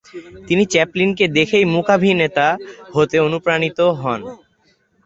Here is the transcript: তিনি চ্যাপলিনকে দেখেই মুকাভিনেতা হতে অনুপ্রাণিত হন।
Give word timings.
তিনি 0.47 0.63
চ্যাপলিনকে 0.65 1.25
দেখেই 1.37 1.65
মুকাভিনেতা 1.73 2.47
হতে 2.93 3.15
অনুপ্রাণিত 3.19 3.79
হন। 4.01 4.21